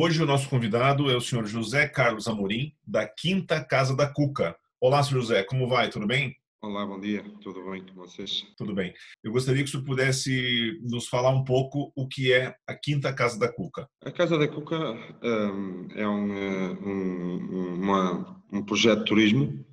[0.00, 4.56] Hoje o nosso convidado é o senhor José Carlos Amorim, da Quinta Casa da Cuca.
[4.80, 5.90] Olá, senhor José, como vai?
[5.90, 6.36] Tudo bem?
[6.62, 7.24] Olá, bom dia.
[7.42, 8.46] Tudo bem com vocês?
[8.56, 8.94] Tudo bem.
[9.24, 13.12] Eu gostaria que o senhor pudesse nos falar um pouco o que é a Quinta
[13.12, 13.88] Casa da Cuca.
[14.04, 14.78] A Casa da Cuca
[15.20, 16.32] um, é um,
[16.86, 19.66] um, uma, um projeto de turismo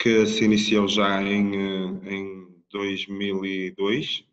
[0.00, 1.54] que se iniciou já em,
[2.02, 4.24] em 2002,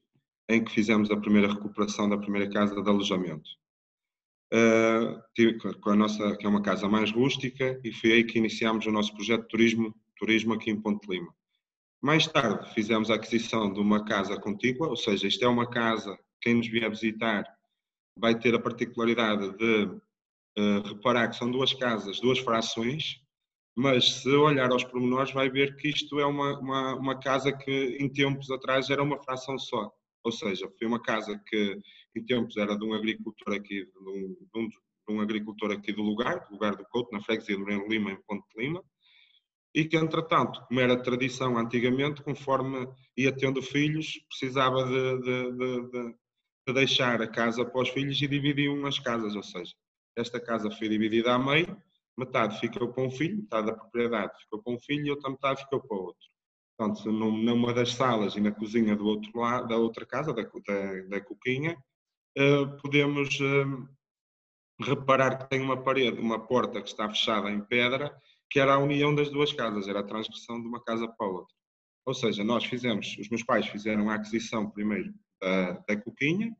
[0.49, 3.51] em que fizemos a primeira recuperação da primeira casa de alojamento
[4.53, 8.85] uh, com a nossa, que é uma casa mais rústica, e foi aí que iniciámos
[8.85, 11.33] o nosso projeto de turismo, turismo aqui em Ponte Lima.
[12.01, 16.17] Mais tarde fizemos a aquisição de uma casa contígua, ou seja, isto é uma casa,
[16.41, 17.43] quem nos vier visitar
[18.17, 23.19] vai ter a particularidade de uh, reparar que são duas casas, duas frações,
[23.75, 27.97] mas se olhar aos pormenores vai ver que isto é uma, uma, uma casa que
[27.99, 29.91] em tempos atrás era uma fração só.
[30.23, 31.77] Ou seja, foi uma casa que
[32.15, 35.91] em tempos era de um agricultor aqui, de um, de um, de um agricultor aqui
[35.91, 38.83] do lugar, do lugar do Couto, na freguesia do Reno Lima, em Ponte Lima,
[39.73, 46.15] e que, entretanto, como era tradição antigamente, conforme ia tendo filhos, precisava de, de, de,
[46.67, 49.73] de deixar a casa para os filhos e dividiam as casas, ou seja,
[50.17, 51.77] esta casa foi dividida a meio,
[52.17, 55.61] metade ficou para um filho, metade da propriedade ficou para um filho e outra metade
[55.61, 56.25] ficou para outro.
[56.77, 61.01] Portanto, numa das salas e na cozinha do outro lado, da outra casa, da, da,
[61.09, 61.77] da coquinha,
[62.81, 63.89] podemos uh,
[64.81, 68.15] reparar que tem uma parede, uma porta que está fechada em pedra,
[68.49, 71.29] que era a união das duas casas, era a transgressão de uma casa para a
[71.29, 71.55] outra.
[72.05, 76.55] Ou seja, nós fizemos, os meus pais fizeram a aquisição primeiro da, da coquinha,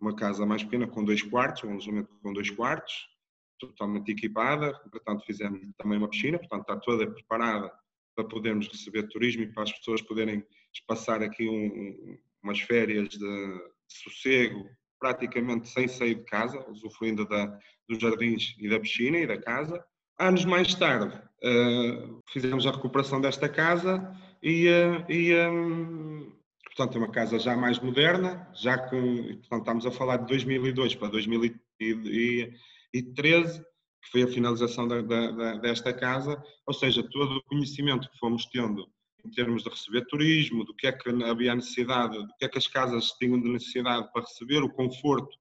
[0.00, 3.08] uma casa mais pequena com dois quartos, um alojamento com dois quartos,
[3.58, 7.72] totalmente equipada, portanto fizemos também uma piscina, portanto está toda preparada
[8.14, 10.44] para podermos receber turismo e para as pessoas poderem
[10.86, 14.68] passar aqui um, umas férias de, sossego,
[15.02, 17.58] praticamente sem sair de casa, usufruindo da,
[17.88, 19.84] dos jardins e da piscina e da casa.
[20.16, 26.32] Anos mais tarde, uh, fizemos a recuperação desta casa e, uh, e um,
[26.66, 30.94] portanto, é uma casa já mais moderna, já com, portanto, estamos a falar de 2002
[30.94, 38.08] para 2013, que foi a finalização da, da, desta casa, ou seja, todo o conhecimento
[38.08, 38.88] que fomos tendo
[39.24, 42.58] em termos de receber turismo, do que é que havia necessidade, do que é que
[42.58, 45.36] as casas tinham de necessidade para receber, o conforto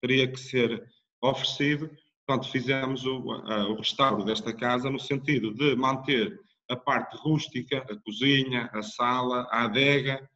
[0.00, 0.86] teria que ser
[1.20, 1.90] oferecido.
[2.26, 6.38] Portanto, fizemos o, o restauro desta casa no sentido de manter
[6.68, 10.28] a parte rústica, a cozinha, a sala, a adega,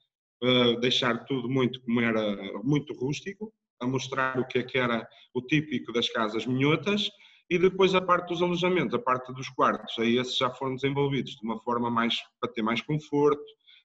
[0.80, 5.42] deixar tudo muito como era, muito rústico, a mostrar o que é que era o
[5.42, 7.10] típico das casas minhotas,
[7.50, 11.32] e depois a parte dos alojamentos, a parte dos quartos, aí esses já foram desenvolvidos
[11.32, 13.42] de uma forma mais, para ter mais conforto,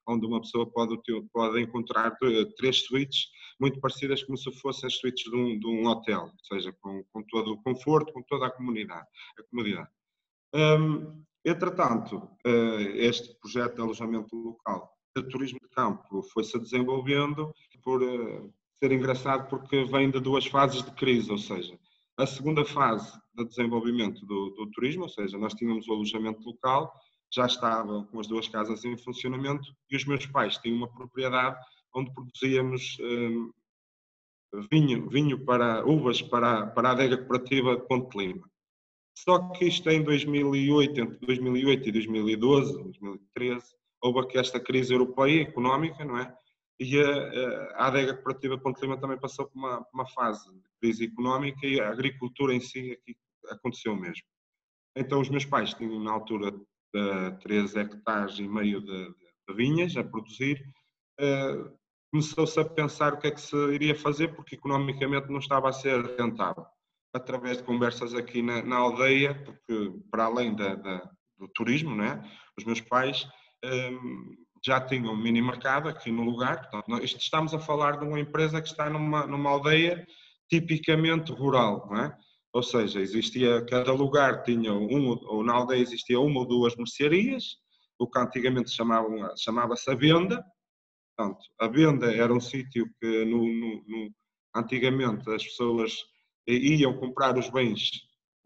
[0.08, 0.96] onde uma pessoa pode,
[1.32, 3.26] pode encontrar eh, três suítes
[3.58, 7.02] muito parecidas como se fossem as suítes de um, de um hotel, ou seja, com,
[7.12, 9.06] com, todo o conforto, com toda a comunidade.
[9.36, 9.88] A comodidade.
[10.54, 17.52] Um, entretanto, uh, este projeto de alojamento local de turismo de campo foi-se desenvolvendo
[17.82, 21.76] por uh, ser engraçado porque vem de duas fases de crise, ou seja,
[22.16, 26.92] a segunda fase de desenvolvimento do, do, turismo, ou seja, nós tínhamos o alojamento local,
[27.32, 31.58] já estavam com as duas casas em funcionamento e os meus pais tinham uma propriedade
[31.94, 33.50] onde produzíamos hum,
[34.70, 38.48] vinho, vinho para uvas para, para a adega cooperativa de Ponte Lima.
[39.18, 43.66] Só que isto em 2008, entre 2008 e 2012, 2013,
[44.02, 46.34] houve aqui esta crise europeia económica, não é?
[46.78, 51.04] E a, a adega cooperativa Ponte Lima também passou por uma, uma, fase de crise
[51.04, 53.16] económica e a agricultura em si aqui
[53.50, 54.24] aconteceu mesmo.
[54.94, 59.96] Então os meus pais tinham na altura uh, 3 hectares e meio de, de vinhas
[59.96, 60.62] a produzir,
[61.20, 61.76] uh,
[62.10, 65.72] começou-se a pensar o que é que se iria fazer porque economicamente não estava a
[65.72, 66.66] ser rentável.
[67.14, 72.22] Através de conversas aqui na, na aldeia, porque para além da, da, do turismo, né,
[72.58, 73.26] os meus pais
[73.64, 76.70] um, já tinham um mini mercado aqui no lugar.
[76.70, 80.06] Portanto, estamos a falar de uma empresa que está numa, numa aldeia
[80.48, 82.16] tipicamente rural, não é?
[82.52, 87.58] Ou seja, existia, cada lugar tinha um, ou na aldeia existia uma ou duas mercearias,
[87.98, 90.44] o que antigamente chamava-se a venda.
[91.16, 94.10] Portanto, a venda era um sítio que no, no, no,
[94.54, 95.92] antigamente as pessoas
[96.46, 97.90] iam comprar os bens,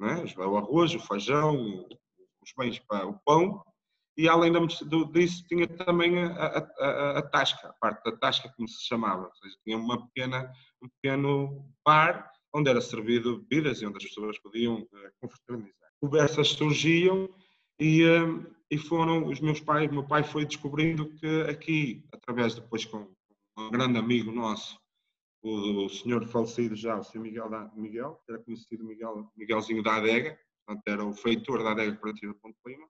[0.02, 0.44] é?
[0.44, 1.86] o arroz, o feijão,
[2.42, 3.62] os bens para o pão,
[4.16, 4.52] e além
[5.12, 9.26] disso tinha também a, a, a, a, tasca, a parte da tasca como se chamava,
[9.26, 10.52] ou seja, tinha uma pequena,
[10.82, 14.88] um pequeno bar onde era servido bebidas e onde as pessoas podiam uh,
[15.20, 15.90] confraternizar.
[16.00, 17.28] Conversas surgiam
[17.78, 22.84] e, uh, e foram os meus pais, meu pai foi descobrindo que aqui, através depois
[22.84, 23.08] com
[23.56, 24.78] um grande amigo nosso,
[25.42, 29.96] o, o senhor falecido já, o senhor Miguel, da, Miguel era conhecido Miguel, Miguelzinho da
[29.96, 32.86] Adega, portanto era o feitor da Adega Cooperativa Ponte Lima,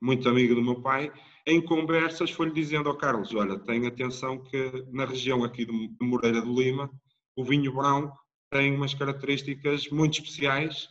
[0.00, 1.12] muito amigo do meu pai,
[1.46, 6.40] em conversas foi-lhe dizendo ao Carlos, olha, tenha atenção que na região aqui de Moreira
[6.40, 6.90] do Lima,
[7.36, 8.16] o vinho branco
[8.50, 10.88] tem umas características muito especiais,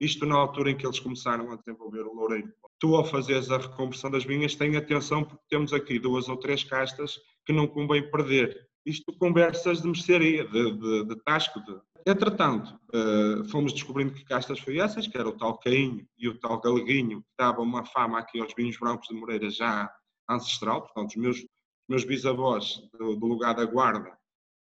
[0.00, 2.52] isto na altura em que eles começaram a desenvolver o loureiro.
[2.78, 6.62] Tu, ao fazeres a reconversão das vinhas, tenha atenção porque temos aqui duas ou três
[6.62, 8.68] castas que não convém perder.
[8.84, 11.58] Isto conversas de mercearia, de, de, de tasco.
[11.60, 11.80] De...
[12.08, 16.38] Entretanto, uh, fomos descobrindo que castas foi essas, que era o tal Cainho e o
[16.38, 19.92] tal Galeguinho, que dava uma fama aqui aos vinhos brancos de Moreira já
[20.30, 21.46] ancestral, portanto, os meus,
[21.88, 24.16] meus bisavós do, do lugar da Guarda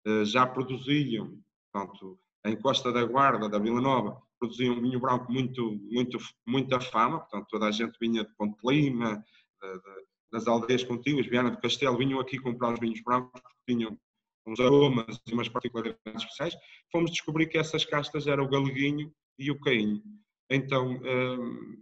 [0.07, 1.35] uh, já produziam,
[1.71, 7.19] portanto, em Costa da Guarda, da Vila Nova, produziam vinho branco muito, muito, muita fama,
[7.19, 9.25] portanto, toda a gente vinha de Ponte Lima,
[9.59, 13.73] de, de, das aldeias contíguas, Viana do Castelo, vinham aqui comprar os vinhos brancos porque
[13.73, 13.97] tinham
[14.45, 16.55] uns aromas e umas particularidades especiais.
[16.91, 20.01] Fomos descobrir que essas castas eram o galeguinho e o cainho.
[20.49, 21.81] Então, um,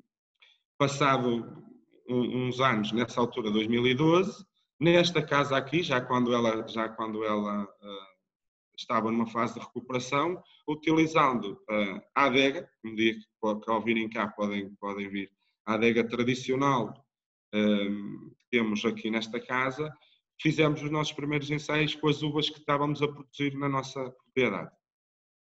[0.77, 1.63] passado
[2.07, 4.45] uns anos, nessa altura, 2012,
[4.79, 8.11] nesta casa aqui, já quando ela, já quando ela uh,
[8.75, 13.19] estava numa fase de recuperação, utilizando uh, a adega, um dia que,
[13.63, 15.31] que ao virem cá podem, podem vir,
[15.65, 17.05] a adega tradicional
[17.53, 19.93] um, que temos aqui nesta casa,
[20.41, 24.71] fizemos os nossos primeiros ensaios com as uvas que estávamos a produzir na nossa propriedade.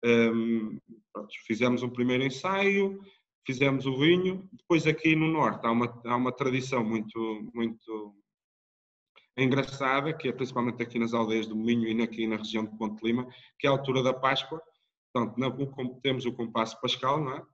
[0.06, 0.80] Um,
[1.12, 3.00] pronto, fizemos um primeiro ensaio,
[3.45, 8.16] fizemos o vinho, depois aqui no norte há uma, há uma tradição muito, muito
[9.38, 13.04] engraçada, que é principalmente aqui nas aldeias do Minho e aqui na região de Ponte
[13.06, 13.28] Lima,
[13.60, 14.62] que é a altura da Páscoa.
[15.13, 15.51] Portanto, na,
[16.01, 17.45] temos o compasso pascal, não é?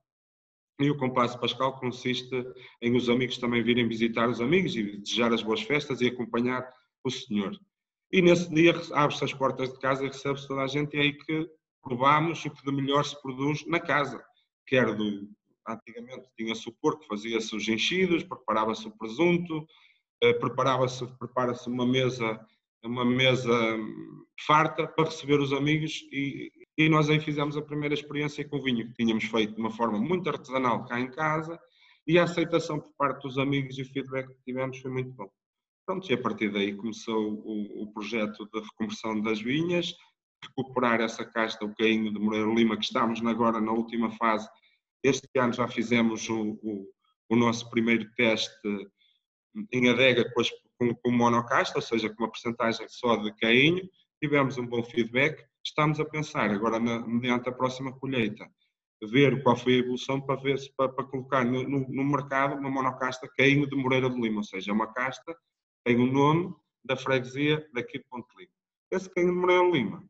[0.79, 2.35] E o compasso pascal consiste
[2.81, 6.67] em os amigos também virem visitar os amigos e desejar as boas festas e acompanhar
[7.03, 7.57] o Senhor.
[8.11, 11.01] E nesse dia abre-se as portas de casa e recebe-se toda a gente e é
[11.01, 11.49] aí que
[11.81, 14.23] provamos o que de melhor se produz na casa.
[14.67, 15.27] Quer do,
[15.67, 19.67] antigamente tinha-se o porco, fazia-se os enchidos, preparava-se o presunto,
[20.21, 22.39] eh, preparava-se, prepara-se uma mesa,
[22.83, 27.93] uma mesa hum, farta para receber os amigos e, e nós aí fizemos a primeira
[27.93, 31.59] experiência com o vinho, que tínhamos feito de uma forma muito artesanal cá em casa
[32.05, 35.29] e a aceitação por parte dos amigos e o feedback que tivemos foi muito bom.
[35.85, 39.93] Pronto, e a partir daí começou o, o projeto de reconversão das vinhas,
[40.41, 44.47] recuperar essa casta, o cainho de Moreira Lima, que estamos agora na última fase.
[45.03, 46.87] Este ano já fizemos o, o,
[47.29, 48.89] o nosso primeiro teste
[49.73, 50.41] em adega com,
[50.79, 53.87] com, com monocasta, ou seja, com uma porcentagem só de cainho,
[54.21, 55.43] tivemos um bom feedback.
[55.65, 58.49] Estamos a pensar agora, na, mediante a próxima colheita,
[59.03, 62.69] ver qual foi a evolução para, ver, para, para colocar no, no, no, mercado uma
[62.69, 65.35] monocasta cainho de Moreira de Lima, ou seja, uma casta
[65.83, 68.51] tem o nome da freguesia daqui de Ponte Lima.
[68.91, 70.03] Esse Cainho de Moreira Lima,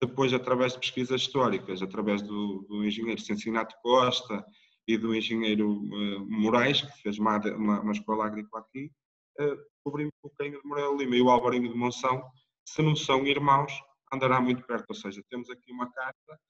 [0.00, 4.44] depois através de pesquisas históricas, através do, do engenheiro Cincinato Costa,
[4.88, 8.90] e do engenheiro uh, Moraes, que fez uma, uma, uma escola agrícola aqui,
[9.38, 12.24] uh, cobrimos o Canho de Moreira Lima e o Alvarinho de Monção,
[12.64, 13.70] se não são irmãos,
[14.10, 16.40] andará muito perto, ou seja, temos aqui uma carta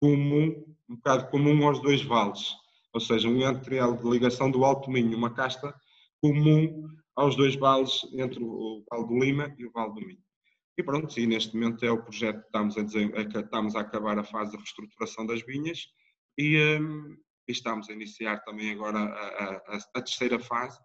[0.00, 2.54] comum, um bocado comum aos dois vales,
[2.92, 5.74] ou seja, um entreel de ligação do Alto Minho, uma casta
[6.22, 10.22] comum aos dois vales, entre o Vale do Lima e o Vale do Minho.
[10.78, 14.24] E pronto, e neste momento é o projeto, estamos a, dizer, estamos a acabar a
[14.24, 15.86] fase de reestruturação das vinhas
[16.38, 20.80] e, um, e estamos a iniciar também agora a, a, a, terceira fase,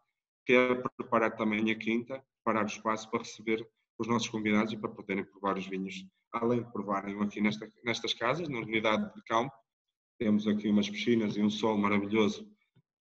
[0.46, 3.66] que é preparar também a quinta, preparar o espaço para receber
[3.98, 8.14] os nossos convidados e para poderem provar os vinhos, além de provarem aqui nesta, nestas
[8.14, 9.54] casas, na unidade de campo.
[10.20, 12.46] Temos aqui umas piscinas e um sol maravilhoso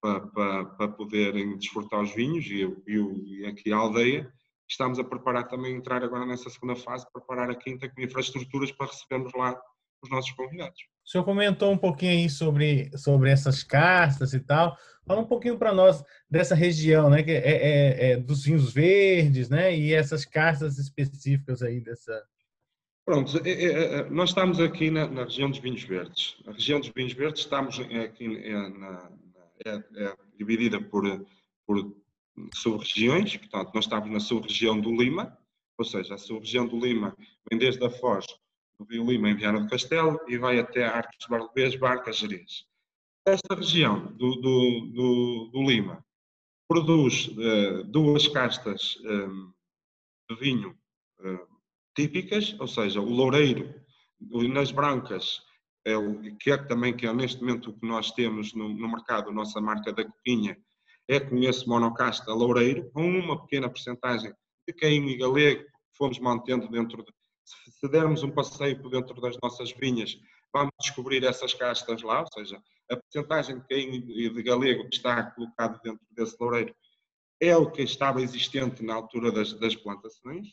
[0.04, 4.30] para, para, para poderem desfrutar os vinhos e, e, e aqui a aldeia.
[4.68, 8.88] Estamos a preparar também, entrar agora nessa segunda fase, preparar a quinta com infraestruturas para
[8.88, 9.58] recebermos lá
[10.02, 10.78] os nossos convidados.
[11.06, 14.76] O senhor comentou um pouquinho aí sobre, sobre essas castas e tal.
[15.06, 17.22] Fala um pouquinho para nós dessa região, né?
[17.22, 19.74] Que é, é, é, dos vinhos verdes, né?
[19.74, 22.22] E essas castas específicas aí dessa.
[23.06, 26.36] Pronto, é, é, é, nós estamos aqui na, na, região dos vinhos verdes.
[26.46, 29.10] A região dos vinhos verdes estamos aqui na,
[29.64, 31.04] na, dividida por,
[31.66, 31.94] por
[32.54, 33.36] sub-regiões.
[33.36, 35.36] Portanto, nós estamos na sub-região do Lima,
[35.78, 37.16] ou seja, a sub-região do Lima
[37.50, 38.26] vem desde a Foz
[38.78, 42.66] do Rio Lima em Viana do Castelo e vai até Arcos de Barbês, Barca, Jerez.
[43.24, 46.04] esta região do, do, do, do Lima
[46.68, 49.52] produz uh, duas castas um,
[50.28, 50.76] de vinho
[51.20, 51.46] uh,
[51.94, 53.74] típicas, ou seja, o loureiro
[54.20, 55.42] nas brancas,
[55.84, 58.88] é o, que é também que é neste momento o que nós temos no, no
[58.88, 60.56] mercado, a nossa marca da coquinha,
[61.08, 64.32] é com esse monocasta loureiro, com uma pequena porcentagem
[64.66, 65.64] de caim e galego,
[65.96, 67.12] fomos mantendo dentro de,
[67.44, 70.18] se dermos um passeio por dentro das nossas vinhas,
[70.52, 74.96] vamos descobrir essas castas lá, ou seja, a porcentagem de caim e de galego que
[74.96, 76.74] está colocado dentro desse loureiro
[77.40, 80.48] é o que estava existente na altura das, das plantações.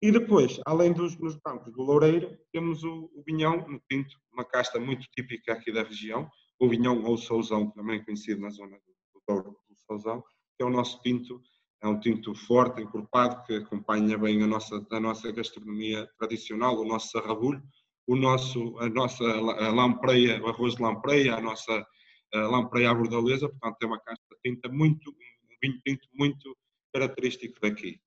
[0.00, 4.44] E depois, além dos, dos bancos do Loureiro, temos o, o vinhão no tinto, uma
[4.44, 8.92] casta muito típica aqui da região, o vinhão ou souzão, também conhecido na zona do,
[9.14, 10.22] do Douro do souzão,
[10.56, 11.42] que é o nosso tinto,
[11.82, 16.84] é um tinto forte, encorpado, que acompanha bem a nossa, a nossa gastronomia tradicional, o
[16.84, 17.62] nosso sarrabulho,
[18.06, 21.86] o nosso, a nossa a lampreia, o arroz de lampreia, a nossa
[22.34, 26.56] a lampreia à bordaleza, portanto tem uma casta tinta muito, um vinho tinto muito
[26.92, 28.00] característico daqui.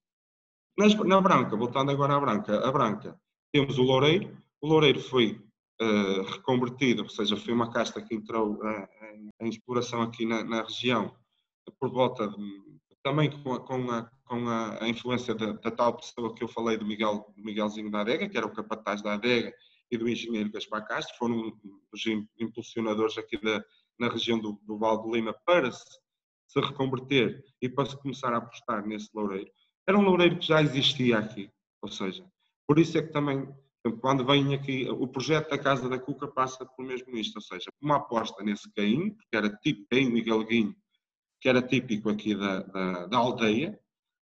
[0.82, 3.16] Nas, na branca, voltando agora à branca, a branca,
[3.54, 4.36] temos o loureiro.
[4.60, 5.40] O loureiro foi
[5.80, 10.44] uh, reconvertido, ou seja, foi uma casta que entrou uh, em, em, exploração aqui na,
[10.44, 11.16] na, região
[11.80, 12.64] por volta de,
[13.04, 16.78] também com a, com a, com a influência da, da, tal pessoa que eu falei
[16.78, 19.54] do, Miguel, do Miguelzinho da Adega, que era o capataz da Adega,
[19.92, 21.56] e do engenheiro Gaspar Castro, foram
[21.94, 22.04] os
[22.40, 23.64] impulsionadores aqui da,
[24.00, 25.86] na região do, do Val do Lima para se,
[26.48, 29.52] se reconverter e para se começar a apostar nesse loureiro.
[29.92, 32.26] Era um loureiro que já existia aqui, ou seja,
[32.66, 33.46] por isso é que também,
[34.00, 37.70] quando vem aqui, o projeto da Casa da Cuca passa pelo mesmo isto, ou seja,
[37.82, 40.74] uma aposta nesse Caim, que era tipo Caim e Galguinho,
[41.42, 43.78] que era típico aqui da, da, da, aldeia,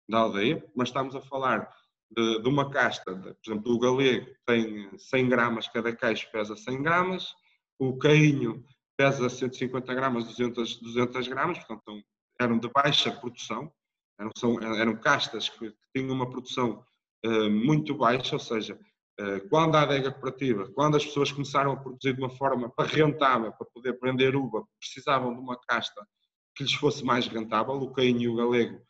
[0.09, 1.71] da aldeia, mas estamos a falar
[2.17, 6.57] de, de uma casta, de, por exemplo, o galego tem 100 gramas, cada queijo pesa
[6.57, 7.35] 100 gramas,
[7.79, 8.65] o cainho
[8.97, 12.03] pesa 150 gramas, 200, 200 gramas, portanto
[12.41, 13.71] eram de baixa produção,
[14.19, 16.85] eram, são, eram castas que, tinham uma produção
[17.25, 18.79] uh, muito baixa, ou seja,
[19.21, 22.89] uh, quando a adega cooperativa, quando as pessoas começaram a produzir de uma forma para
[22.89, 26.07] rentável, para poder vender uva, precisavam de uma casta
[26.55, 28.81] que lhes fosse mais rentável, o cainho e o galego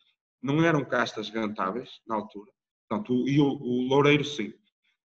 [0.42, 2.50] não eram castas rentáveis na altura,
[2.88, 4.52] portanto, o, e o, o loureiro sim.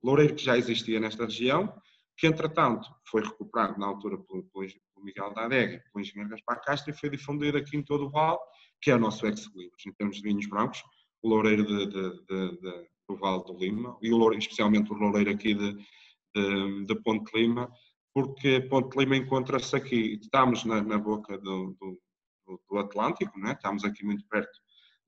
[0.03, 1.73] Loureiro que já existia nesta região,
[2.17, 4.65] que entretanto foi recuperado na altura pelo, pelo
[5.03, 8.37] Miguel da Adega, pelo engenheiro Gaspar Castro e foi difundido aqui em todo o Vale
[8.81, 10.83] que é o nosso ex-libris, em termos de vinhos brancos,
[11.21, 15.29] o loureiro de, de, de, do Vale do Lima, e o loureiro, especialmente o loureiro
[15.29, 17.71] aqui de, Ponte Lima,
[18.13, 22.01] porque Ponte Lima encontra-se aqui, estamos na, na boca do, do,
[22.69, 23.51] do, Atlântico, né?
[23.51, 24.59] estamos aqui muito perto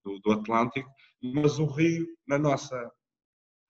[0.04, 0.90] do, do Atlântico,
[1.22, 2.92] mas o rio, na nossa,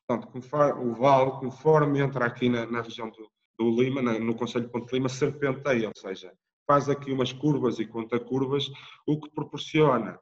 [0.06, 4.36] portanto, conforme, o vale, conforme entra aqui na, na região do, do Lima, na, no
[4.36, 6.34] Conselho de Ponte Lima, serpenteia, ou seja,
[6.66, 8.70] faz aqui umas curvas e conta curvas,
[9.06, 10.20] o que proporciona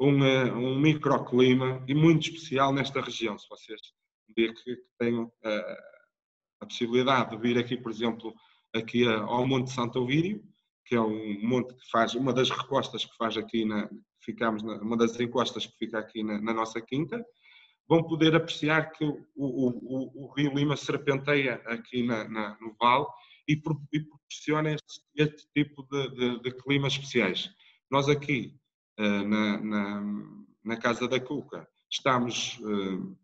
[0.00, 3.38] um, eh, um microclima e muito especial nesta região.
[3.38, 3.80] Se vocês
[4.28, 5.76] um dia que, tenham uh,
[6.60, 8.32] a possibilidade de vir aqui, por exemplo,
[8.74, 10.42] aqui ao Monte Santo Ovídio,
[10.86, 13.88] que é um monte que faz, uma das recostas que faz aqui, na,
[14.20, 17.24] ficamos na, uma das encostas que fica aqui na, na nossa quinta,
[17.88, 22.24] vão poder apreciar que o, o, o, o Rio Lima serpenteia aqui na,
[22.60, 23.06] no vale
[23.50, 27.50] e, proporciona este, este tipo de, de, de, climas especiais.
[27.90, 28.56] Nós aqui,
[28.98, 30.02] uh, na, na,
[30.64, 33.16] na, Casa da Cuca, estamos uh,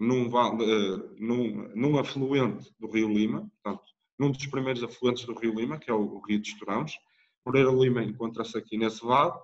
[0.00, 3.84] num, uh, num, num, afluente do Rio Lima, portanto,
[4.18, 6.98] num dos primeiros afluentes do Rio Lima, que é o, Rio de Estorãos.
[7.44, 9.34] Moreira Lima encontra-se aqui nesse vale.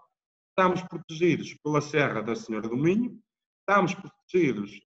[0.49, 3.21] Estamos protegidos pela Serra da Senhora do Minho,
[3.61, 4.81] estamos protegidos,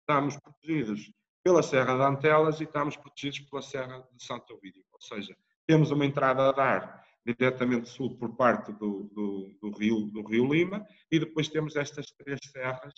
[0.00, 1.10] estamos protegidos
[1.46, 4.82] pela Serra de Antelas e estamos protegidos pela Serra de Santo Ovídio.
[4.92, 5.32] Ou seja,
[5.64, 10.52] temos uma entrada a dar diretamente sul por parte do, do, do, rio, do Rio
[10.52, 12.92] Lima e depois temos estas três serras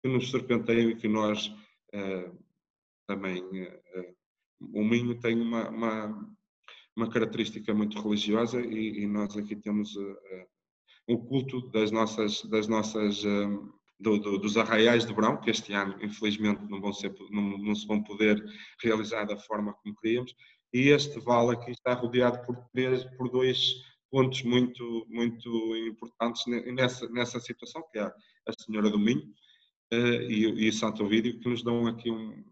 [0.00, 1.52] que nos serpenteiam e que nós
[1.92, 2.30] eh,
[3.08, 3.42] também.
[3.56, 4.14] Eh,
[4.60, 6.36] o Minho tem uma, uma,
[6.94, 10.46] uma, característica muito religiosa e, e nós aqui temos eh,
[11.08, 13.24] o culto das nossas, das nossas
[14.00, 17.74] do, do, dos arraiais de verão, que este ano, infelizmente, não, vão ser, não, não,
[17.74, 18.42] se vão poder
[18.82, 20.34] realizar da forma como queríamos,
[20.72, 23.74] e este vale aqui está rodeado por, três, por dois
[24.10, 29.22] pontos muito, muito importantes nessa, nessa situação, que é a Senhora do Minho
[29.92, 32.44] uh, e, e Santo Ovídio, que nos dão aqui um...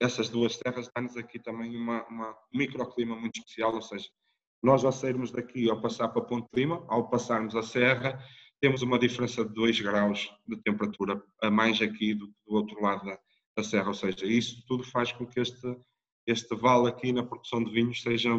[0.00, 4.08] Essas duas terras dão-nos aqui também uma, uma, um microclima muito especial, ou seja,
[4.62, 8.22] nós ao sairmos daqui, ao passar para Ponte Lima, ao passarmos a serra,
[8.60, 13.04] temos uma diferença de 2 graus de temperatura a mais aqui do, do outro lado
[13.04, 13.18] da,
[13.56, 15.76] da, serra, ou seja, isso tudo faz com que este,
[16.26, 18.30] este vale aqui na produção de vinhos seja,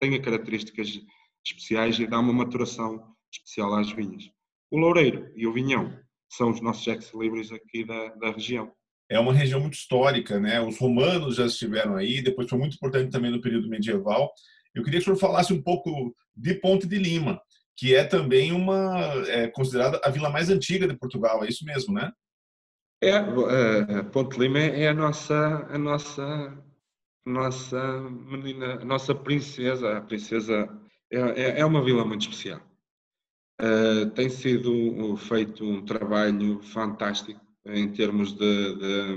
[0.00, 1.00] tenha características
[1.44, 4.30] especiais e dá uma maturação especial às vinhas.
[4.70, 5.98] O Loureiro e o Vinhão
[6.30, 8.70] são os nossos ex-libris aqui da, da região.
[9.10, 10.60] É uma região muito histórica, né?
[10.60, 14.30] Os romanos já estiveram aí, depois foi muito importante também no período medieval.
[14.74, 17.40] Eu queria que o senhor falasse um pouco de Ponte de Lima,
[17.78, 21.94] que é também uma é, considerada a vila mais antiga de Portugal, é isso mesmo,
[21.94, 22.12] né?
[23.00, 26.64] É, a Ponte Lima é a nossa, a nossa,
[27.24, 30.68] nossa menina, a nossa princesa, a princesa
[31.08, 32.60] é, é, é uma vila muito especial.
[33.60, 39.16] Uh, tem sido feito um trabalho fantástico em termos de, de,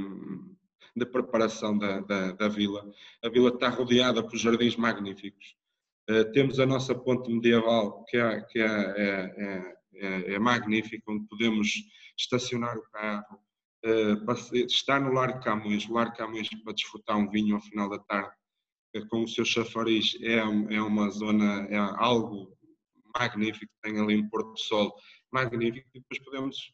[0.95, 2.87] de preparação da, da, da, vila.
[3.23, 5.55] A vila está rodeada por jardins magníficos.
[6.09, 11.27] Uh, temos a nossa ponte medieval, que, é, que é, é, é, é magnífica, onde
[11.27, 11.69] podemos
[12.17, 13.39] estacionar o carro,
[13.85, 17.99] uh, estar no Largo Camões, o Largo Camões para desfrutar um vinho ao final da
[17.99, 18.35] tarde,
[19.09, 22.57] com o seu chafariz, é, é uma zona, é algo
[23.17, 24.93] magnífico, tem ali um pôr do sol
[25.31, 26.73] magnífico, e depois podemos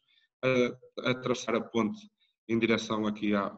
[1.04, 2.00] atravessar a ponte
[2.48, 3.56] em direção aqui à,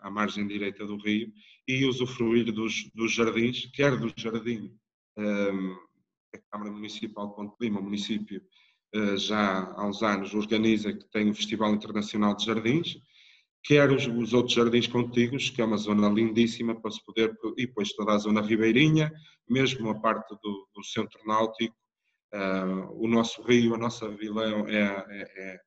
[0.00, 1.30] à margem direita do rio
[1.66, 4.74] e usufruir dos, dos jardins, quer do jardim
[5.18, 8.42] a Câmara Municipal de Ponte Lima, o município
[8.94, 12.96] uh, já há uns anos organiza que tem um Festival Internacional de Jardins,
[13.64, 17.66] quer os, os, outros jardins contíguos, que é uma zona lindíssima para se poder, e
[17.66, 19.12] depois toda a zona ribeirinha,
[19.48, 21.76] mesmo a parte do, do centro náutico,
[22.34, 25.60] uh, o nosso rio, a nossa vila é, é, é,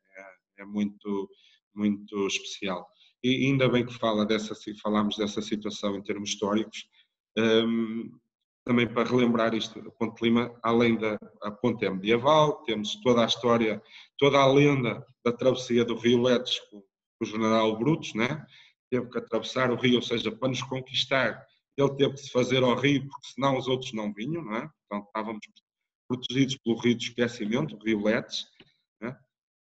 [0.60, 1.30] é, muito,
[1.76, 2.88] muito especial.
[3.24, 6.88] E ainda bem que fala dessa, falamos dessa situação em termos históricos,
[8.64, 11.18] também para relembrar isto, a Ponte Lima, além da
[11.62, 13.82] ponte é medieval, temos toda a história,
[14.18, 16.84] toda a lenda da travessia do Rio Letes com,
[17.22, 18.46] o general Brutus, né?
[18.90, 21.46] teve que atravessar o rio, ou seja, para nos conquistar,
[21.78, 24.70] ele teve que se fazer ao rio, porque senão os outros não vinham, não é?
[24.86, 25.40] Então estávamos
[26.08, 28.46] protegidos pelo rio de esquecimento, o rio Letes,
[29.00, 29.16] né?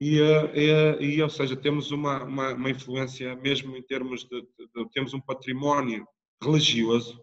[0.00, 4.40] e, eh, e, e, ou seja, temos uma, uma, uma, influência mesmo em termos de,
[4.40, 6.06] de, de, temos um património
[6.42, 7.20] religioso,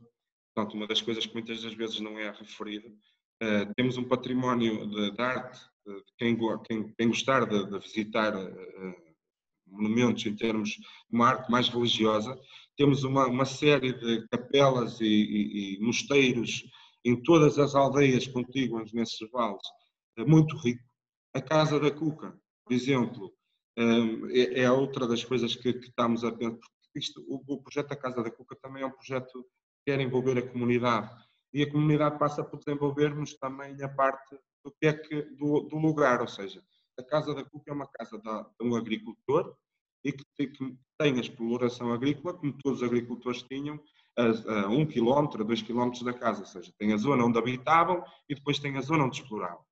[0.63, 5.11] uma das coisas que muitas das vezes não é referido, uh, temos um património de,
[5.11, 9.09] de arte, de quem, quem, quem gostar de, visitar uh,
[9.67, 12.39] monumentos em termos de uma arte mais religiosa,
[12.77, 16.63] temos uma, uma série de capelas e, e, e mosteiros
[17.05, 19.61] em todas as aldeias contíguas nesses vales,
[20.17, 20.83] muito rico.
[21.33, 23.33] A Casa da Cuca, por exemplo,
[23.77, 26.59] é, é outra das coisas que, que estamos a pensar.
[26.95, 29.45] Isto, o, projeto da Casa da Cuca também é um projeto
[29.85, 31.09] quer envolver a comunidade.
[31.53, 35.77] E a comunidade passa por desenvolvermos também a parte do que é que do, do
[35.77, 36.61] lugar, ou seja,
[36.97, 39.55] a Casa da Cuca é uma casa de, um agricultor
[40.03, 43.79] e que que tem a exploração agrícola, como todos os agricultores tinham,
[44.17, 47.39] a, a um quilómetro, a dois quilómetros da casa, ou seja, tem a zona onde
[47.39, 49.63] habitavam e depois tem a zona onde exploravam.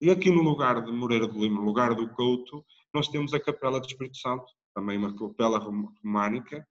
[0.00, 3.40] E aqui no lugar de Moreira do Lima, no lugar do Couto, nós temos a
[3.40, 6.66] Capela do Espírito Santo, também uma capela românica,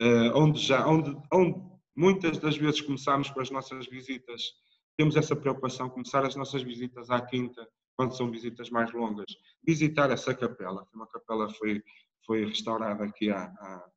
[0.00, 1.60] eh, onde já, onde, onde
[1.96, 4.52] muitas das vezes começamos com as nossas visitas,
[4.96, 9.26] temos essa preocupação, começar as nossas visitas à quinta, quando são visitas mais longas,
[9.66, 11.82] visitar essa capela, uma capela foi,
[12.26, 13.90] foi restaurada aqui há, há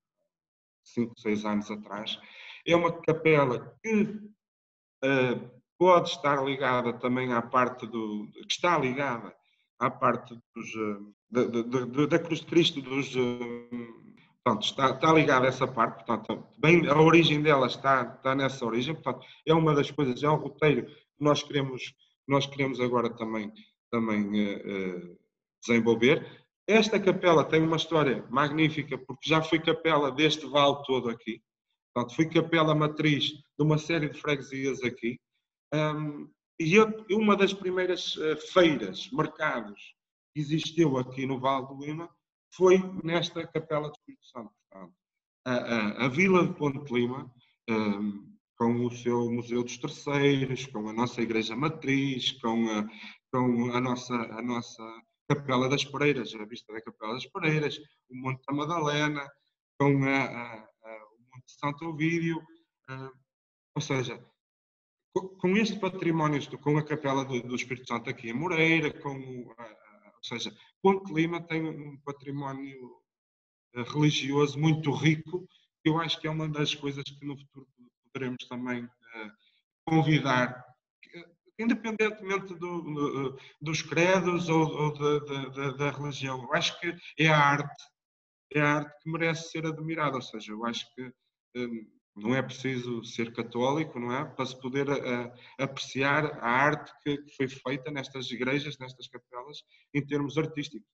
[0.86, 2.18] cinco, seis anos atrás,
[2.66, 8.30] é uma capela que uh, pode estar ligada também à parte do.
[8.32, 9.36] que está ligada
[9.80, 13.16] à parte dos, uh, da, da, da, Cruz de Cristo dos.
[13.16, 14.09] Uh,
[14.44, 18.94] portanto, está, está ligada essa parte, portanto, bem, a origem dela está, está nessa origem,
[18.96, 21.94] portanto, é uma das coisas, é um roteiro que nós queremos,
[22.28, 23.52] nós queremos agora também,
[23.92, 24.30] também
[25.66, 26.26] desenvolver.
[26.68, 31.42] Esta capela tem uma história magnífica, porque já foi capela deste vale todo aqui.
[31.94, 35.20] Portanto, fui capela matriz de uma série de freguesias aqui.
[35.74, 39.96] Um, e eu, uma das primeiras uh, feiras, mercados
[40.34, 42.10] que existiu aqui no Vale do Lima
[42.54, 44.52] foi nesta Capela de Espírito Santo.
[44.70, 44.94] Portanto,
[45.46, 47.32] a, a, a, Vila de Ponte de Lima,
[47.70, 52.88] um, com o seu Museu dos Terceiros, com a nossa Igreja Matriz, com a,
[53.32, 54.84] com a, nossa, a nossa
[55.28, 57.78] Capela das Pereiras, a vista da Capela das Pereiras,
[58.10, 59.28] o Monte da Madalena,
[59.80, 60.68] com a,
[61.46, 63.12] Santo Ovídio, uh,
[63.76, 64.24] ou seja,
[65.14, 70.24] com, este património, com a Capela do, do, Espírito Santo aqui em Moreira, com, ou
[70.24, 73.02] seja, Ponte Lima tem um património
[73.76, 75.48] uh, religioso muito rico,
[75.84, 77.68] que eu acho que é uma das coisas que no futuro
[78.12, 78.88] poderemos também
[79.86, 80.66] convidar,
[81.58, 86.44] independentemente do, do, dos credos ou, da, da, da religião.
[86.44, 87.84] Eu acho que é a arte
[88.52, 90.16] é a arte que merece ser admirada.
[90.16, 91.12] Ou seja, eu acho que
[92.16, 94.26] Não é preciso ser católico, não é?
[94.26, 94.88] Para se poder
[95.58, 100.90] apreciar a arte que, que, foi feita nestas igrejas, nestas capelas, em termos artísticos.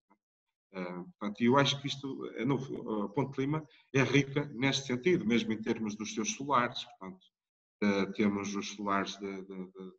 [0.76, 2.08] Uh, portanto, eu acho que isto,
[2.46, 6.84] no, Ponte de Lima é rica neste sentido, mesmo em termos dos seus solares.
[6.84, 7.26] Portanto,
[7.84, 9.92] uh, temos os solares de, de, de,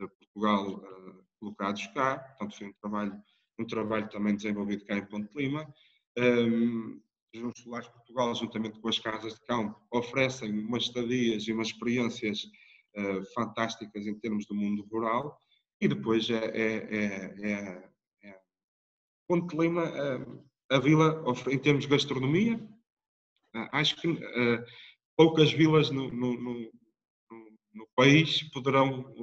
[0.00, 3.22] de Portugal uh, colocados cá, portanto, foi um trabalho,
[3.58, 5.72] um trabalho também desenvolvido cá em Ponte Lima.
[6.18, 7.00] Um,
[7.42, 12.44] os Solares Portugal, juntamente com as casas de campo, oferecem umas estadias e umas experiências
[12.96, 15.38] uh, fantásticas em termos do mundo rural.
[15.80, 17.90] E depois é, é, é, é,
[18.24, 18.40] é
[19.28, 24.08] Ponte de Lima, uh, a vila, em termos de gastronomia, uh, acho que
[25.16, 26.72] poucas vilas no, no, no,
[27.74, 29.14] no país poderão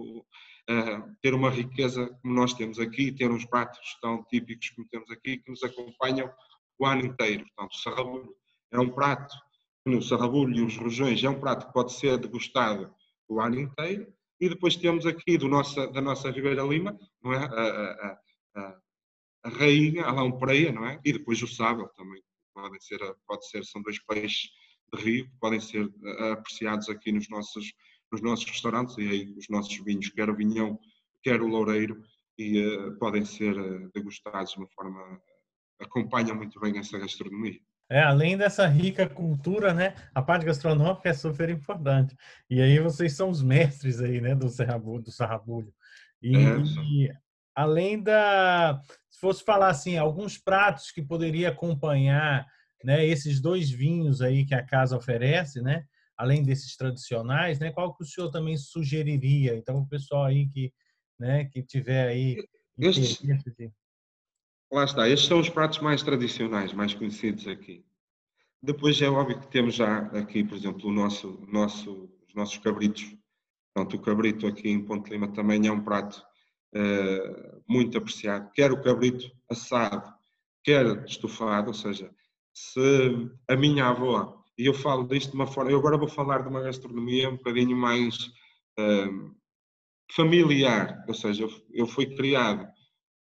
[1.21, 5.37] ter uma riqueza como nós temos aqui, ter uns pratos tão típicos como temos aqui,
[5.37, 6.33] que nos acompanham
[6.79, 7.45] o ano inteiro.
[7.55, 8.35] Portanto, o sarrabulho
[8.71, 9.35] é um prato,
[9.85, 12.93] o sarrabulho e os rojões é um prato que pode ser degustado
[13.27, 14.11] o ano inteiro.
[14.39, 17.37] E depois temos aqui do da nossa Ribeira Lima, não é?
[17.37, 18.19] A, a,
[18.55, 18.79] a,
[19.45, 20.99] a rainha, a lampreia, não é?
[21.03, 22.21] E depois o sábio também.
[22.53, 24.51] Podem ser, pode ser, são dois peixes
[24.93, 25.91] de rio que podem ser
[26.31, 27.73] apreciados aqui nos nossos,
[28.11, 30.79] nos nossos restaurantes e aí os nossos vinhos, quer o vinhão,
[31.23, 32.03] quer o loureiro,
[32.37, 35.21] e uh, podem ser uh, degustados de uma forma
[35.83, 37.59] acompanha muito bem essa gastronomia.
[37.89, 42.15] É, além dessa rica cultura, né, a parte gastronômica é super importante.
[42.49, 45.03] E aí vocês são os mestres aí, né, do sarrabulho.
[45.03, 45.73] Do sarrabulho.
[46.21, 47.13] E, é, e
[47.53, 52.47] além da, se fosse falar assim, alguns pratos que poderia acompanhar,
[52.83, 55.85] né, esses dois vinhos aí que a casa oferece, né,
[56.17, 59.55] além desses tradicionais, né, qual que o senhor também sugeriria?
[59.55, 60.73] Então o pessoal aí que,
[61.19, 62.37] né, que tiver aí
[62.77, 63.21] estes,
[64.73, 67.85] Lá está, estes são os pratos mais tradicionais, mais conhecidos aqui.
[68.59, 73.15] Depois é óbvio que temos já aqui, por exemplo, o nosso, nosso, os nossos cabritos.
[73.71, 76.23] Portanto, o cabrito aqui em Ponte Lima também é um prato
[76.73, 78.49] uh, muito apreciado.
[78.51, 80.11] Quer o cabrito assado,
[80.63, 82.09] quer estufado, ou seja,
[82.51, 86.39] se a minha avó, e eu falo disto de uma forma, eu agora vou falar
[86.39, 88.17] de uma gastronomia um bocadinho mais
[88.79, 89.35] uh,
[90.11, 92.67] familiar, ou seja, eu, eu fui criado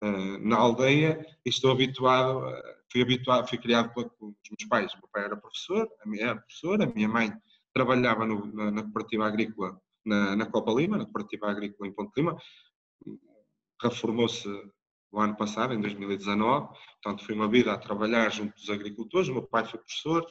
[0.02, 4.94] na aldeia e estou habituado, uh, fui habituado, fui criado pelos meus pais.
[4.94, 7.34] O meu pai era professor, a minha era professora, a minha mãe
[7.74, 12.12] trabalhava no, na, na, cooperativa agrícola na, na, Copa Lima, na cooperativa agrícola em Ponte
[12.18, 12.38] Lima,
[13.82, 14.48] reformou-se
[15.12, 16.68] o ano passado, em 2019,
[17.02, 20.26] portanto foi uma vida a trabalhar junto dos agricultores, o meu pai foi professor,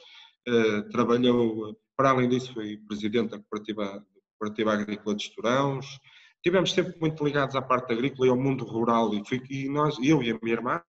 [0.47, 4.05] uh, trabalhou, para além disso foi presidente da cooperativa,
[4.37, 5.99] cooperativa agrícola de Estorãos,
[6.43, 9.97] tivemos sempre muito ligados à parte agrícola e ao mundo rural e, foi, e nós,
[10.01, 10.81] eu e a minha irmã,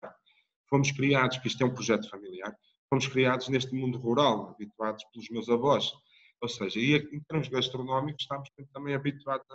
[0.68, 2.54] fomos criados, que isto é um projeto familiar,
[2.88, 5.92] fomos criados neste mundo rural, habituados pelos meus avós.
[6.40, 9.46] Ou seja, e em termos gastronómicos estamos também habituados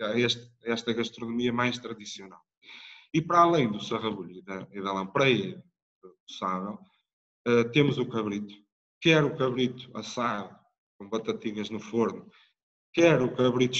[0.00, 2.40] a, a, este, a esta gastronomia mais tradicional.
[3.14, 5.62] E para além do sarrabulho e da, e da lampreia,
[6.02, 6.78] do sábado,
[7.46, 8.54] uh, temos o cabrito.
[9.00, 10.58] Quer o cabrito assado,
[10.98, 12.28] com batatinhas no forno,
[12.92, 13.78] quer o cabrito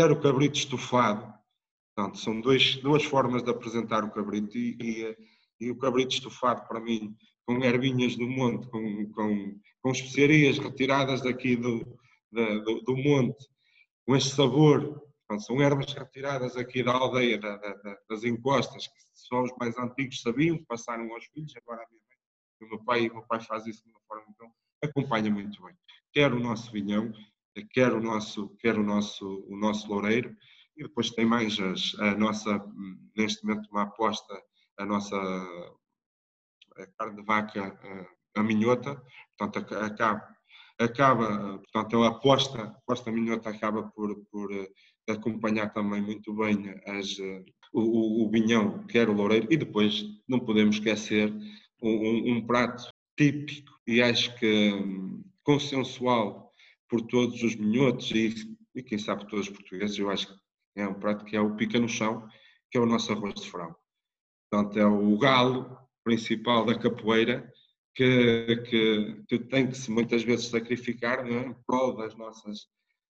[0.00, 1.30] quer o cabrito estufado.
[1.94, 5.16] Portanto, são dois, duas formas de apresentar o cabrito e, e,
[5.66, 11.20] e, o cabrito estufado para mim com ervinhas do monte, com, com, com especiarias retiradas
[11.20, 11.80] daqui do,
[12.32, 13.44] do, do, monte,
[14.06, 15.02] com este sabor.
[15.28, 19.76] Portanto, são ervas retiradas aqui da aldeia, da, da, das encostas, que só os mais
[19.76, 23.40] antigos sabiam, passaram aos filhos, agora a minha mãe, o meu pai, o meu pai
[23.42, 24.50] faz isso de uma forma então
[24.82, 25.74] acompanha muito bem.
[26.10, 27.12] Quer o nosso vinhão,
[27.72, 30.34] quer o nosso, quer o nosso, o nosso loureiro,
[30.76, 32.64] e depois tem mais as, a nossa,
[33.16, 34.42] neste momento, uma aposta,
[34.78, 35.16] a nossa
[36.76, 37.78] a carne de vaca,
[38.34, 39.02] a, a minhota,
[39.36, 40.36] portanto, acaba,
[40.78, 44.68] acaba, portanto, a aposta, a aposta minhota acaba por, por eh,
[45.08, 50.40] acompanhar também muito bem as, eh, o, o, vinhão, quer o loureiro, e depois não
[50.40, 51.32] podemos esquecer
[51.82, 56.49] um, um prato típico e acho que hum, consensual
[56.90, 58.34] por todos os minhotos e,
[58.74, 60.34] e quem sabe todos os portugueses, eu acho que
[60.76, 62.28] é um prato que é o pica no chão,
[62.70, 63.76] que é o nosso arroz de frango.
[64.50, 67.50] Portanto, é o galo principal da capoeira
[67.94, 71.46] que, que, que tem que se muitas vezes sacrificar é?
[71.46, 72.66] em prol das nossas,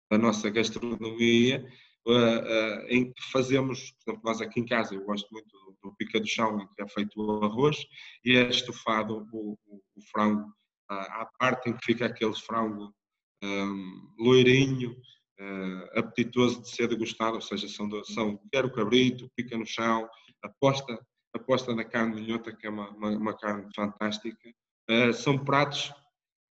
[0.10, 1.64] da nossa gastronomia,
[2.08, 5.78] uh, uh, em que fazemos, por exemplo, nós aqui em casa, eu gosto muito do,
[5.84, 7.86] do pica do chão, em que é feito o arroz,
[8.26, 10.48] e é estufado o, o, o frango,
[10.90, 12.94] uh, à parte em que fica aquele frango
[13.44, 14.92] um, loirinho,
[15.40, 20.08] uh, apetitoso de ser degustado, ou seja, são, são quer o cabrito, pica no chão,
[20.44, 21.00] aposta,
[21.34, 24.50] aposta na carne minhota, que é uma, uma, uma carne fantástica.
[24.90, 25.94] Uh, são pratos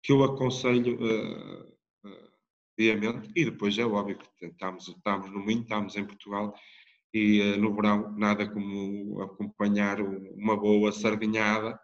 [0.03, 1.77] que eu aconselho uh,
[2.79, 6.55] obviamente, e depois é óbvio que estamos, estamos no Minho, estamos em Portugal
[7.13, 11.79] e uh, no verão nada como acompanhar uma boa sardinhada,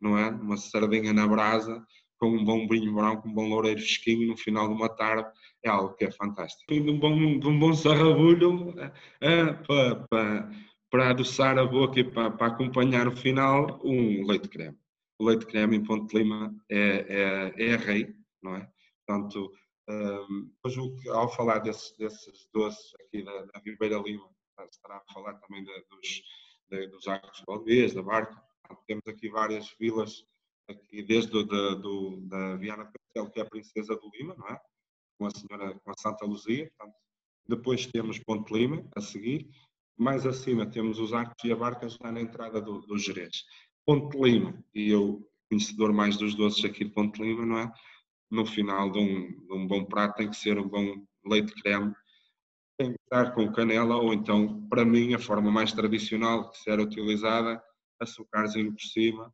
[0.00, 0.28] não é?
[0.30, 1.84] Uma sardinha na brasa,
[2.22, 5.28] com um bom vinho branco, um bom loureiro fresquinho no final de uma tarde,
[5.64, 6.72] é algo que é fantástico.
[6.72, 10.50] De um bom, de um bom sarrabulho uh, para, para,
[10.88, 14.78] para adoçar a boca e para, para acompanhar o final, um leite creme.
[15.18, 18.70] O leite creme em Ponte Lima é, é, é rei, não é?
[19.04, 19.50] Portanto,
[19.90, 20.48] um,
[21.10, 24.30] ao falar desses, desses doces aqui da, da Ribeira Lima,
[24.70, 26.22] estará a falar também de, dos,
[26.70, 28.40] de, dos Arcos Valdez, da Barca.
[28.86, 30.24] Temos aqui várias vilas,
[30.68, 34.48] aqui desde da, do, da Viana de Castelo, que é a Princesa do Lima, não
[34.48, 34.60] é?
[35.18, 36.70] Com a Senhora, com a Santa Luzia.
[36.76, 36.96] Portanto,
[37.48, 39.48] depois temos Ponte Lima, a seguir.
[39.96, 43.44] Mais acima temos os Arcos e a Barca, já na entrada do, do Jerez.
[43.84, 47.72] Ponte Lima, e eu, conhecedor mais dos doces aqui de Ponte Lima, não é?
[48.30, 51.94] No final de um, de um bom prato tem que ser um bom leite creme
[52.82, 56.70] tem que estar com canela ou então, para mim, a forma mais tradicional que se
[56.70, 57.62] era utilizada,
[58.00, 59.32] açucarzinho por cima,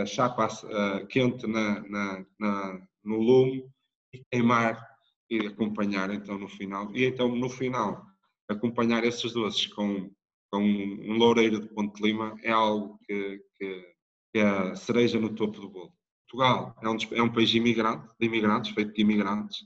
[0.00, 3.64] a chapa eh, quente na, na, na, no lume
[4.12, 4.86] e queimar
[5.30, 6.94] e acompanhar então no final.
[6.94, 8.04] E então no final,
[8.48, 10.10] acompanhar esses doces com,
[10.50, 13.94] com um loureiro de Ponte Lima é algo que, que,
[14.32, 15.92] que, é a cereja no topo do bolo.
[16.28, 19.58] Portugal é um, é um país imigrante, de imigrantes, feito de imigrantes,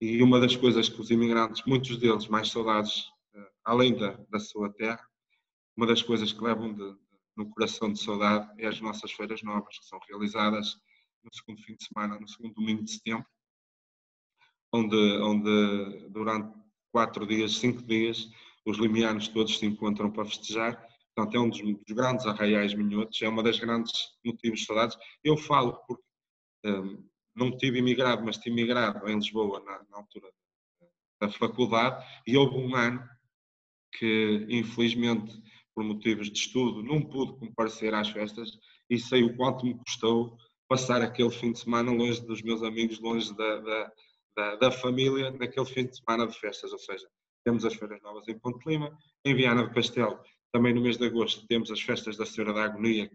[0.00, 4.40] e uma das coisas que os imigrantes, muitos deles mais saudades, eh, além da, da
[4.40, 5.00] sua terra,
[5.76, 6.96] uma das coisas que levam de,
[7.36, 10.76] no coração de saudade é as nossas feiras novas, que são realizadas
[11.22, 13.26] no segundo fim de semana, no segundo domingo de setembro,
[14.72, 16.56] onde, onde durante
[16.92, 18.28] quatro dias, cinco dias,
[18.64, 20.86] os limianos todos se encontram para festejar.
[21.14, 23.92] Portanto, é um dos, dos grandes arraiais minhotos, é uma das grandes
[24.24, 24.96] motivos de saudades.
[25.22, 26.02] Eu falo porque
[26.64, 30.30] um, não tive imigrado, mas tive imigrado em Lisboa na, na altura
[31.20, 33.08] da faculdade e houve um ano
[33.92, 35.40] que, infelizmente,
[35.74, 38.58] por motivos de estudo, não pude comparecer às festas
[38.88, 40.36] e sei o quanto me custou
[40.68, 43.92] passar aquele fim de semana longe dos meus amigos, longe da, da,
[44.36, 46.72] da, da família, naquele fim de semana de festas.
[46.72, 47.06] Ou seja,
[47.44, 50.18] temos as Feiras Novas em Ponte Lima, em Viana do Castelo,
[50.52, 53.10] também no mês de agosto, temos as festas da Senhora da Agonia,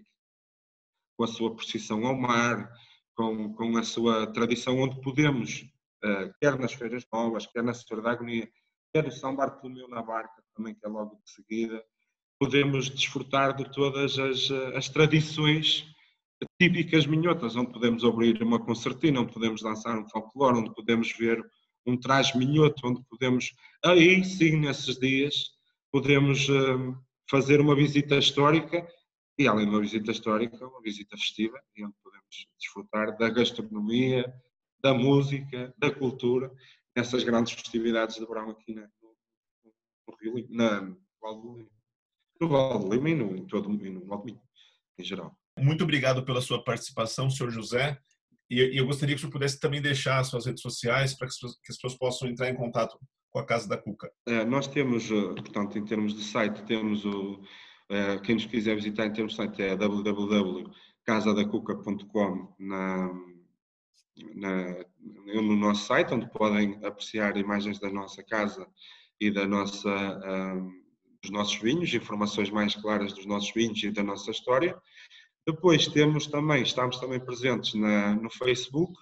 [1.18, 2.70] com a sua procissão ao mar,
[3.16, 5.62] com, com a sua tradição, onde podemos,
[6.04, 8.50] uh, quer nas Feiras Novas, quer na Senhora da Agonia,
[8.94, 11.84] quer no São Bartolomeu na Barca, também que é logo de seguida,
[12.40, 15.86] podemos desfrutar de todas as, eh, as tradições
[16.60, 21.46] típicas minhotas, onde podemos abrir uma concertina, onde podemos dançar um folclore, onde podemos ver
[21.86, 25.52] um traje minhoto, onde podemos, aí sim, nesses dias,
[25.92, 26.96] podemos uh,
[27.30, 28.88] fazer uma visita histórica
[29.38, 34.34] e, além de uma visita histórica, uma visita festiva, e onde podemos desfrutar da gastronomia,
[34.82, 36.52] da música, da cultura,
[36.96, 41.58] nessas grandes festividades de verão aqui na, no, Rio na, Val.
[42.40, 44.04] No Val do Lima e no, em todo e no
[44.98, 45.38] em geral.
[45.58, 47.98] Muito obrigado pela sua participação, senhor José.
[48.50, 51.34] E, eu gostaria que o senhor pudesse também deixar as suas redes sociais para que,
[51.46, 52.98] as pessoas possam entrar em contato
[53.30, 54.12] com a Casa da Cuca.
[54.28, 57.42] É, nós temos, eh, portanto, em termos de site, temos o,
[57.90, 60.70] é, quem nos quiser visitar em termos de site é www
[61.10, 63.12] casadacuca.com na,
[64.36, 64.86] na,
[65.34, 68.68] no nosso site, onde podem apreciar imagens da nossa casa
[69.20, 70.79] e da nossa, um,
[71.22, 74.80] dos nossos vinhos, informações mais claras dos nossos vinhos e da nossa história.
[75.46, 78.94] Depois temos também, estamos também presentes na, no Facebook,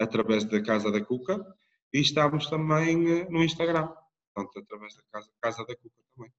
[0.00, 1.44] através da Casa da Cuca,
[1.92, 3.88] e estamos também eh, no Instagram,
[4.34, 6.32] portanto, através da Casa, Casa da Cuca também.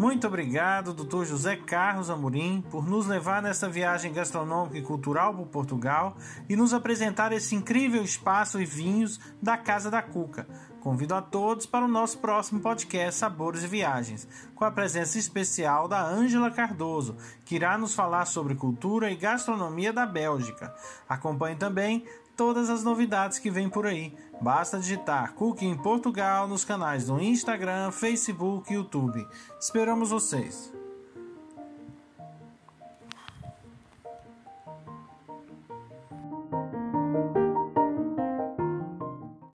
[0.00, 1.26] Muito obrigado, Dr.
[1.26, 6.16] José Carlos Amorim, por nos levar nessa viagem gastronômica e cultural por Portugal
[6.48, 10.48] e nos apresentar esse incrível espaço e vinhos da Casa da Cuca.
[10.80, 15.86] Convido a todos para o nosso próximo podcast Sabores e Viagens, com a presença especial
[15.86, 20.74] da Ângela Cardoso, que irá nos falar sobre cultura e gastronomia da Bélgica.
[21.06, 24.16] Acompanhe também todas as novidades que vêm por aí.
[24.40, 29.26] Basta digitar Cooking em Portugal nos canais do Instagram, Facebook e YouTube.
[29.60, 30.79] Esperamos vocês!